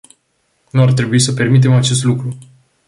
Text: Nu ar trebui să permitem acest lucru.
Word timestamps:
Nu 0.71 0.81
ar 0.81 0.93
trebui 0.93 1.19
să 1.19 1.31
permitem 1.33 1.73
acest 1.73 2.03
lucru. 2.03 2.37